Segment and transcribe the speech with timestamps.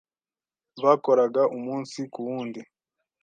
[0.83, 2.61] Bakoraga umunsi ku wundi.